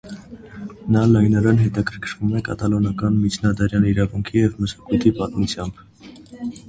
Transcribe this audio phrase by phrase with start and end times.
[0.95, 5.85] Նա լայնորեն հետաքրքրվում է կատալոնական միջնադարյան իրավունքի և մշակույթի պատմությամբ։